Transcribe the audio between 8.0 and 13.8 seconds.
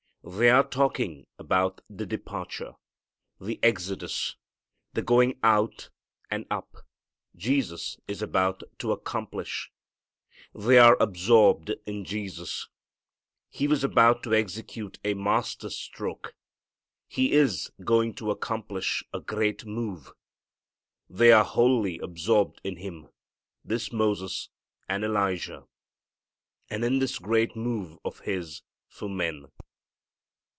is about to accomplish. They are absorbed in Jesus. He